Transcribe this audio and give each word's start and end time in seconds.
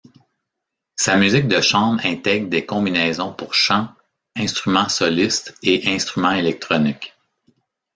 Sa 0.95 1.15
musique 1.15 1.47
de 1.47 1.61
chambre 1.61 2.03
intègre 2.07 2.49
des 2.49 2.65
combinaisons 2.65 3.33
pour 3.33 3.53
chant, 3.53 3.87
instruments 4.35 4.89
solistes 4.89 5.55
et 5.61 5.93
instruments 5.93 6.31
électroniques. 6.31 7.13